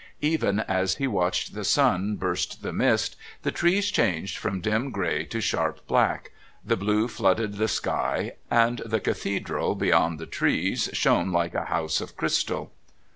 Even 0.23 0.61
as 0.61 0.95
he 0.95 1.05
watched 1.05 1.53
the 1.53 1.63
sun 1.63 2.15
burst 2.15 2.63
the 2.63 2.73
mist, 2.73 3.15
the 3.43 3.51
trees 3.51 3.91
changed 3.91 4.35
from 4.35 4.59
dim 4.59 4.89
grey 4.89 5.25
to 5.25 5.39
sharp 5.39 5.85
black, 5.85 6.31
the 6.65 6.75
blue 6.75 7.07
flooded 7.07 7.57
the 7.57 7.67
sky, 7.67 8.31
and 8.49 8.81
the 8.83 8.99
Cathedral 8.99 9.75
beyond 9.75 10.17
the 10.17 10.25
trees 10.25 10.89
shone 10.91 11.31
like 11.31 11.53
a 11.53 11.65
house 11.65 12.01
of 12.01 12.17
crystal. 12.17 12.71